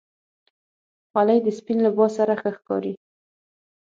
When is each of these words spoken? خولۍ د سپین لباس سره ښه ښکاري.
خولۍ 1.09 1.39
د 1.43 1.47
سپین 1.57 1.77
لباس 1.85 2.11
سره 2.17 2.33
ښه 2.41 2.49
ښکاري. 2.57 2.93